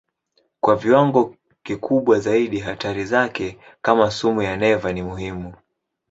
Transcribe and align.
Kwa 0.61 0.75
viwango 0.75 1.35
kikubwa 1.63 2.19
zaidi 2.19 2.59
hatari 2.59 3.05
zake 3.05 3.57
kama 3.81 4.11
sumu 4.11 4.41
ya 4.41 4.57
neva 4.57 4.93
ni 4.93 5.03
muhimu. 5.03 5.53